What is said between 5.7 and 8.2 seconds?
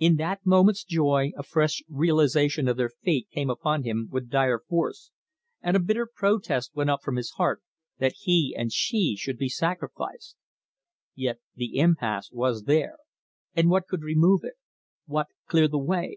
a bitter protest went up from his heart, that